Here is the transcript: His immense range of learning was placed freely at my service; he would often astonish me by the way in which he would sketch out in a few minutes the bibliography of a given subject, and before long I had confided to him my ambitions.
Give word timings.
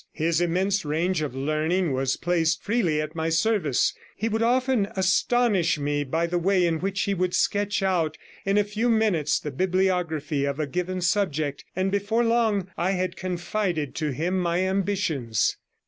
His 0.13 0.41
immense 0.41 0.83
range 0.83 1.21
of 1.21 1.35
learning 1.35 1.93
was 1.93 2.17
placed 2.17 2.63
freely 2.63 2.99
at 2.99 3.13
my 3.13 3.29
service; 3.29 3.93
he 4.17 4.27
would 4.29 4.41
often 4.41 4.87
astonish 4.95 5.77
me 5.77 6.03
by 6.03 6.25
the 6.25 6.39
way 6.39 6.65
in 6.65 6.79
which 6.79 7.01
he 7.03 7.13
would 7.13 7.35
sketch 7.35 7.83
out 7.83 8.17
in 8.43 8.57
a 8.57 8.63
few 8.63 8.89
minutes 8.89 9.39
the 9.39 9.51
bibliography 9.51 10.43
of 10.45 10.59
a 10.59 10.65
given 10.65 11.01
subject, 11.01 11.65
and 11.75 11.91
before 11.91 12.23
long 12.23 12.67
I 12.79 12.93
had 12.93 13.15
confided 13.15 13.93
to 13.97 14.09
him 14.09 14.39
my 14.39 14.61
ambitions. 14.61 15.55